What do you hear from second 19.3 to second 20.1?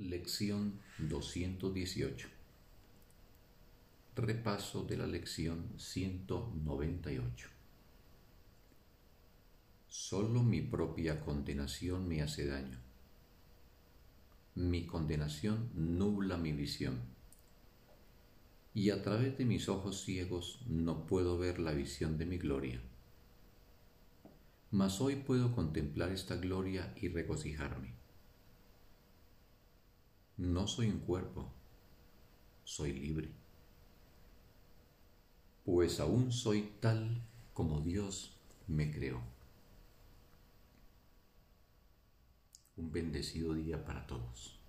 de mis ojos